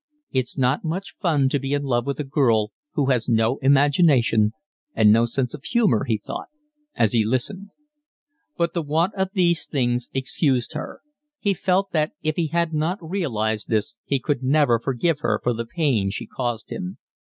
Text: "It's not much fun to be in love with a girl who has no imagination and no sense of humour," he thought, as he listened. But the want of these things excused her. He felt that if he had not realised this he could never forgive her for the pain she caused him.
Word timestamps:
"It's 0.31 0.57
not 0.57 0.83
much 0.83 1.11
fun 1.11 1.47
to 1.49 1.59
be 1.59 1.73
in 1.75 1.83
love 1.83 2.07
with 2.07 2.19
a 2.19 2.23
girl 2.23 2.71
who 2.93 3.11
has 3.11 3.29
no 3.29 3.57
imagination 3.59 4.51
and 4.95 5.13
no 5.13 5.25
sense 5.27 5.53
of 5.53 5.63
humour," 5.63 6.05
he 6.05 6.17
thought, 6.17 6.47
as 6.95 7.11
he 7.11 7.23
listened. 7.23 7.69
But 8.57 8.73
the 8.73 8.81
want 8.81 9.13
of 9.13 9.27
these 9.35 9.67
things 9.67 10.09
excused 10.11 10.73
her. 10.73 11.01
He 11.37 11.53
felt 11.53 11.91
that 11.91 12.13
if 12.23 12.35
he 12.35 12.47
had 12.47 12.73
not 12.73 12.97
realised 12.99 13.67
this 13.69 13.95
he 14.03 14.17
could 14.19 14.41
never 14.41 14.79
forgive 14.79 15.19
her 15.19 15.39
for 15.43 15.53
the 15.53 15.67
pain 15.67 16.09
she 16.09 16.25
caused 16.25 16.71
him. 16.71 16.97